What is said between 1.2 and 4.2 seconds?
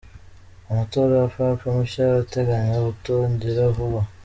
ya Papa mushya arateganywa gutangira vuba